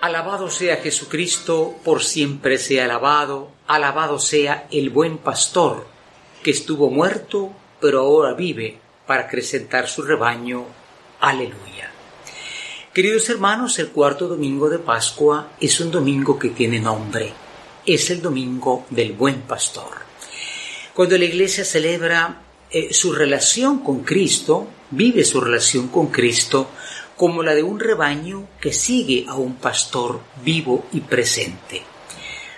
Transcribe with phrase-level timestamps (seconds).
[0.00, 5.86] Alabado sea Jesucristo, por siempre sea alabado, alabado sea el buen pastor,
[6.42, 7.52] que estuvo muerto,
[7.82, 10.64] pero ahora vive para acrecentar su rebaño.
[11.20, 11.90] Aleluya.
[12.94, 17.34] Queridos hermanos, el cuarto domingo de Pascua es un domingo que tiene nombre.
[17.84, 20.00] Es el domingo del buen pastor.
[20.94, 22.40] Cuando la iglesia celebra
[22.70, 26.70] eh, su relación con Cristo, vive su relación con Cristo,
[27.20, 31.82] como la de un rebaño que sigue a un pastor vivo y presente.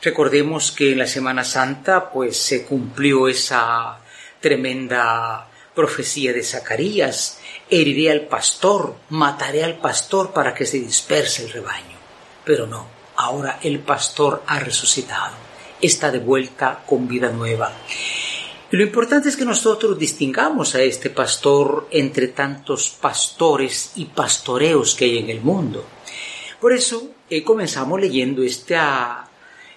[0.00, 3.98] Recordemos que en la Semana Santa pues se cumplió esa
[4.40, 7.38] tremenda profecía de Zacarías,
[7.68, 11.98] heriré al pastor, mataré al pastor para que se disperse el rebaño.
[12.42, 15.34] Pero no, ahora el pastor ha resucitado,
[15.82, 17.74] está de vuelta con vida nueva.
[18.70, 24.96] Y lo importante es que nosotros distingamos a este pastor entre tantos pastores y pastoreos
[24.96, 25.84] que hay en el mundo.
[26.60, 29.28] Por eso eh, comenzamos leyendo esta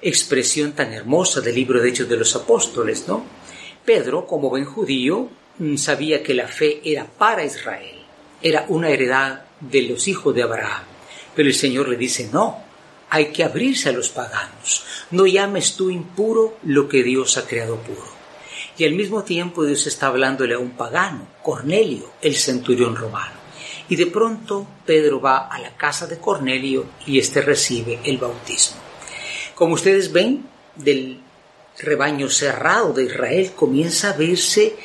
[0.00, 3.24] expresión tan hermosa del libro de Hechos de los Apóstoles, ¿no?
[3.84, 8.02] Pedro, como buen judío, mm, sabía que la fe era para Israel,
[8.42, 10.82] era una heredad de los hijos de Abraham.
[11.36, 12.64] Pero el Señor le dice, no,
[13.10, 17.76] hay que abrirse a los paganos, no llames tú impuro lo que Dios ha creado
[17.76, 18.21] puro.
[18.78, 23.34] Y al mismo tiempo Dios está hablándole a un pagano, Cornelio, el centurión romano.
[23.88, 28.78] Y de pronto Pedro va a la casa de Cornelio y éste recibe el bautismo.
[29.54, 30.44] Como ustedes ven,
[30.76, 31.20] del
[31.78, 34.76] rebaño cerrado de Israel comienza a verse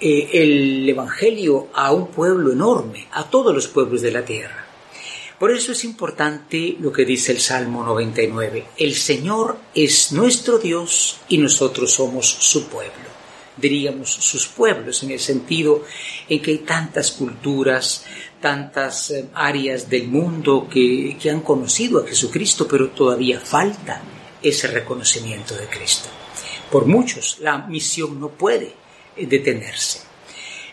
[0.00, 4.66] eh, el Evangelio a un pueblo enorme, a todos los pueblos de la tierra.
[5.38, 8.66] Por eso es importante lo que dice el Salmo 99.
[8.76, 13.07] El Señor es nuestro Dios y nosotros somos su pueblo
[13.60, 15.84] diríamos, sus pueblos, en el sentido
[16.28, 18.04] en que hay tantas culturas,
[18.40, 24.00] tantas eh, áreas del mundo que, que han conocido a Jesucristo, pero todavía falta
[24.42, 26.08] ese reconocimiento de Cristo.
[26.70, 28.74] Por muchos la misión no puede
[29.16, 30.00] eh, detenerse.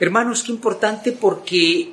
[0.00, 1.92] Hermanos, qué importante porque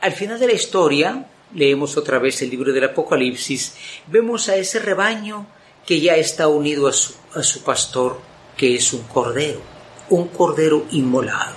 [0.00, 3.74] al final de la historia, leemos otra vez el libro del Apocalipsis,
[4.06, 5.46] vemos a ese rebaño
[5.84, 8.20] que ya está unido a su, a su pastor,
[8.56, 9.79] que es un cordero
[10.10, 11.54] un cordero inmolado.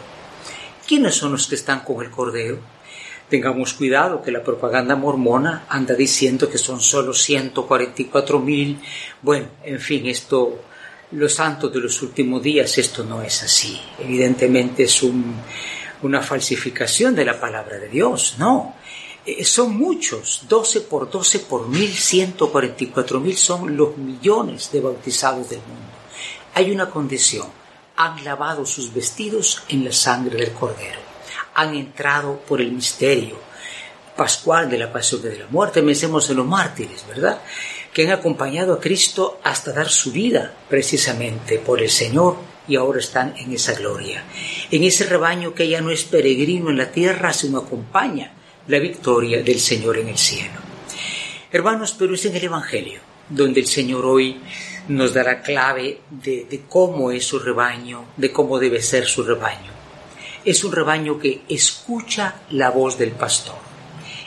[0.88, 2.60] ¿Quiénes son los que están con el cordero?
[3.30, 8.80] Tengamos cuidado que la propaganda mormona anda diciendo que son solo 144 mil.
[9.22, 10.60] Bueno, en fin, esto,
[11.12, 13.80] los santos de los últimos días, esto no es así.
[14.00, 15.02] Evidentemente es
[16.02, 18.76] una falsificación de la palabra de Dios, no.
[19.26, 25.50] Eh, son muchos, 12 por 12 por mil, 144 mil son los millones de bautizados
[25.50, 25.94] del mundo.
[26.56, 27.48] Hay una condición,
[27.96, 31.00] han lavado sus vestidos en la sangre del Cordero,
[31.56, 33.38] han entrado por el misterio
[34.16, 37.42] pascual de la pasión y de la muerte, pensemos en los mártires, ¿verdad?
[37.92, 42.38] Que han acompañado a Cristo hasta dar su vida precisamente por el Señor
[42.68, 44.24] y ahora están en esa gloria,
[44.72, 48.34] en ese rebaño que ya no es peregrino en la tierra, sino acompaña
[48.68, 50.60] la victoria del Señor en el cielo.
[51.52, 54.42] Hermanos, pero es en el Evangelio donde el Señor hoy
[54.88, 59.72] nos dará clave de, cómo es su rebaño, de cómo debe ser su rebaño.
[60.44, 63.56] Es un rebaño que escucha la voz del pastor.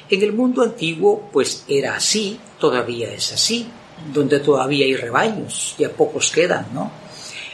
[0.08, 3.68] En el mundo antiguo, pues era así, todavía es así,
[4.12, 6.90] donde todavía hay rebaños, ya pocos quedan, ¿no?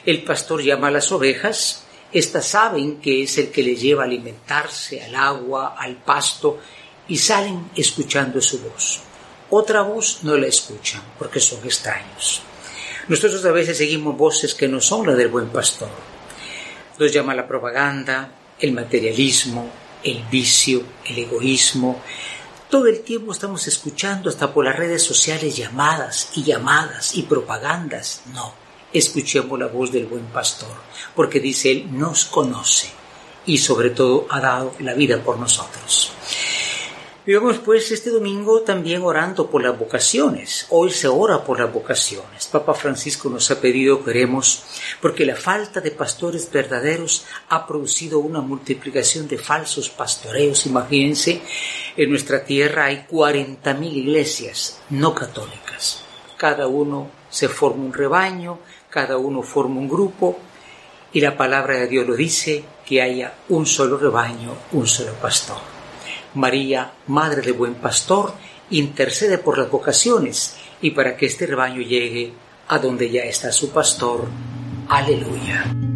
[0.05, 4.07] El pastor llama a las ovejas, éstas saben que es el que les lleva a
[4.07, 6.59] alimentarse, al agua, al pasto,
[7.09, 9.03] y salen escuchando su voz.
[9.55, 12.41] Otra voz no la escuchan porque son extraños.
[13.09, 15.91] Nosotros a veces seguimos voces que no son las del buen pastor.
[16.99, 19.69] Nos llama la propaganda, el materialismo,
[20.03, 22.01] el vicio, el egoísmo.
[22.71, 28.23] Todo el tiempo estamos escuchando hasta por las redes sociales llamadas y llamadas y propagandas.
[28.33, 28.55] No,
[28.91, 30.75] escuchemos la voz del buen pastor,
[31.15, 32.89] porque dice él nos conoce
[33.45, 36.11] y sobre todo ha dado la vida por nosotros.
[37.25, 40.67] Vivamos pues este domingo también orando por las vocaciones.
[40.71, 42.49] Hoy se ora por las vocaciones.
[42.51, 44.65] Papa Francisco nos ha pedido queremos
[45.01, 50.67] porque la falta de pastores verdaderos ha producido una multiplicación de falsos pastoreos.
[50.67, 51.41] Imagínense,
[51.97, 56.03] en nuestra tierra hay 40.000 iglesias no católicas.
[56.37, 58.59] Cada uno se forma un rebaño,
[58.91, 60.41] cada uno forma un grupo
[61.13, 65.82] y la palabra de Dios lo dice que haya un solo rebaño, un solo pastor.
[66.35, 68.35] María, Madre de Buen Pastor,
[68.71, 72.33] intercede por las vocaciones y para que este rebaño llegue
[72.69, 74.27] a donde ya está su pastor.
[74.89, 75.92] Aleluya.